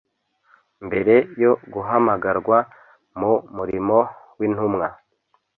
[0.85, 2.57] Mbere yo guhamagarwa
[3.19, 3.97] mu murimo
[4.37, 4.87] w'intumwa,